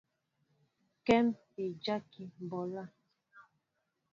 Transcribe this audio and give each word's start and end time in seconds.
Kém 1.05 1.27
é 1.61 1.63
dyákí 1.81 2.21
mɓolā. 2.47 2.83